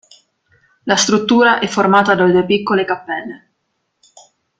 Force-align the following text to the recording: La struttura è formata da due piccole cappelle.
La 0.85 0.95
struttura 0.95 1.59
è 1.59 1.67
formata 1.67 2.15
da 2.15 2.25
due 2.27 2.43
piccole 2.43 2.85
cappelle. 2.85 3.51